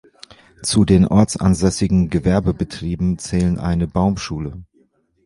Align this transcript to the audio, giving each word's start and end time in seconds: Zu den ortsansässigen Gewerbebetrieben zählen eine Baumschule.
Zu 0.63 0.83
den 0.83 1.07
ortsansässigen 1.07 2.09
Gewerbebetrieben 2.09 3.19
zählen 3.19 3.59
eine 3.59 3.87
Baumschule. 3.87 4.63